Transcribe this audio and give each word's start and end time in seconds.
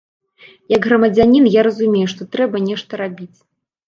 Як 0.75 0.85
грамадзянін 0.89 1.45
я 1.55 1.61
разумею, 1.67 2.05
што 2.13 2.27
трэба 2.37 2.57
нешта 2.69 2.99
рабіць. 3.03 3.33